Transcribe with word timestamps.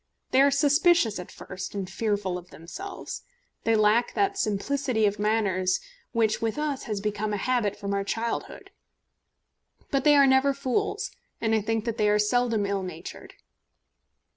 They 0.31 0.41
are 0.41 0.49
suspicious 0.49 1.19
at 1.19 1.31
first, 1.31 1.75
and 1.75 1.87
fearful 1.87 2.35
of 2.35 2.49
themselves. 2.49 3.21
They 3.65 3.75
lack 3.75 4.15
that 4.15 4.35
simplicity 4.35 5.05
of 5.05 5.19
manners 5.19 5.79
which 6.11 6.41
with 6.41 6.57
us 6.57 6.85
has 6.85 6.99
become 6.99 7.33
a 7.33 7.37
habit 7.37 7.75
from 7.77 7.93
our 7.93 8.03
childhood. 8.03 8.71
But 9.91 10.03
they 10.03 10.15
are 10.15 10.25
never 10.25 10.55
fools, 10.55 11.11
and 11.39 11.53
I 11.53 11.61
think 11.61 11.85
that 11.85 11.99
they 11.99 12.09
are 12.09 12.17
seldom 12.17 12.65
ill 12.65 12.81
natured. 12.81 13.35